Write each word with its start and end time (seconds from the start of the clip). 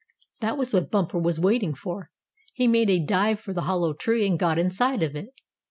That 0.39 0.57
was 0.57 0.73
what 0.73 0.89
Bumper 0.89 1.19
was 1.19 1.39
waiting 1.39 1.75
for. 1.75 2.09
He 2.55 2.65
made 2.65 2.89
a 2.89 2.97
dive 2.99 3.39
for 3.39 3.53
the 3.53 3.61
hollow 3.69 3.93
tree, 3.93 4.25
and 4.25 4.39
got 4.39 4.57
inside 4.57 5.03
of 5.03 5.15
it. 5.15 5.27